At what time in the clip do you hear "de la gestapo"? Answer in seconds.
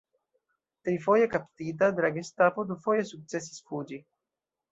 1.99-2.65